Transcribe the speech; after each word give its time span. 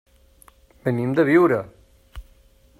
Venim 0.87 1.13
de 1.19 1.27
Biure. 1.29 1.61